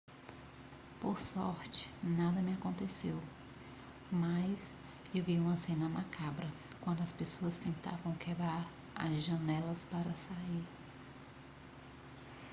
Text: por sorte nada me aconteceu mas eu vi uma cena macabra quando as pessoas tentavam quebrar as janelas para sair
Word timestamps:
por 0.99 1.19
sorte 1.19 1.87
nada 2.01 2.41
me 2.41 2.53
aconteceu 2.55 3.15
mas 4.11 4.67
eu 5.13 5.23
vi 5.23 5.37
uma 5.37 5.59
cena 5.59 5.87
macabra 5.87 6.47
quando 6.81 7.03
as 7.03 7.13
pessoas 7.13 7.59
tentavam 7.59 8.15
quebrar 8.15 8.67
as 8.95 9.23
janelas 9.23 9.83
para 9.83 10.15
sair 10.15 10.63